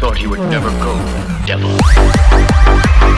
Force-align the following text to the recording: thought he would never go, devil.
thought 0.00 0.16
he 0.16 0.26
would 0.26 0.40
never 0.40 0.70
go, 0.80 0.96
devil. 1.44 3.09